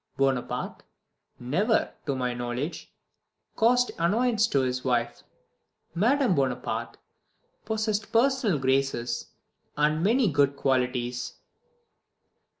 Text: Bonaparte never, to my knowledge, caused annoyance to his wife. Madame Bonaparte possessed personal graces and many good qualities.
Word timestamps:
Bonaparte 0.17 0.81
never, 1.39 1.93
to 2.07 2.15
my 2.15 2.33
knowledge, 2.33 2.91
caused 3.55 3.91
annoyance 3.99 4.47
to 4.47 4.61
his 4.61 4.83
wife. 4.83 5.21
Madame 5.93 6.33
Bonaparte 6.33 6.97
possessed 7.65 8.11
personal 8.11 8.57
graces 8.57 9.27
and 9.77 10.01
many 10.03 10.27
good 10.31 10.55
qualities. 10.55 11.35